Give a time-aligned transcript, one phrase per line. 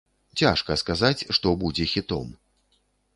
[0.41, 2.33] Цяжка сказаць, што будзе хітом.